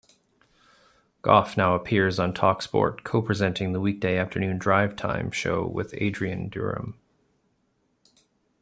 [1.21, 6.97] Gough now appears on Talksport, co-presenting the weekday afternoon drivetime show with Adrian Durham.